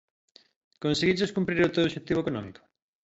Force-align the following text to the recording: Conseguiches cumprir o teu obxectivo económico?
Conseguiches 0.83 1.35
cumprir 1.37 1.61
o 1.65 1.73
teu 1.73 1.83
obxectivo 1.87 2.19
económico? 2.23 2.61